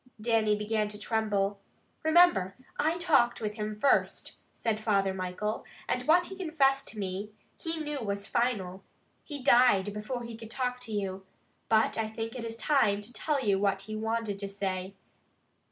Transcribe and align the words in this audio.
Dannie 0.19 0.55
began 0.55 0.87
to 0.87 0.97
tremble. 0.97 1.59
"Remember, 2.01 2.55
I 2.79 2.97
talked 2.97 3.39
with 3.39 3.53
him 3.53 3.79
first," 3.79 4.37
said 4.51 4.79
Father 4.79 5.13
Michael, 5.13 5.63
"and 5.87 6.07
what 6.07 6.25
he 6.25 6.35
confessed 6.35 6.87
to 6.87 6.97
me, 6.97 7.29
he 7.55 7.77
knew 7.77 7.99
was 7.99 8.25
final. 8.25 8.83
He 9.23 9.43
died 9.43 9.93
before 9.93 10.23
he 10.23 10.35
could 10.35 10.49
talk 10.49 10.79
to 10.85 10.91
you, 10.91 11.23
but 11.69 11.99
I 11.99 12.09
think 12.09 12.33
it 12.35 12.43
is 12.43 12.57
time 12.57 13.01
to 13.01 13.13
tell 13.13 13.45
you 13.45 13.59
what 13.59 13.81
he 13.81 13.95
wanted 13.95 14.39
to 14.39 14.49
say. 14.49 14.95